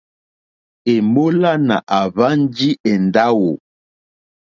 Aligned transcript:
Èmólánà 0.93 1.75
àhwánjì 1.99 2.69
èndáwò. 2.91 3.51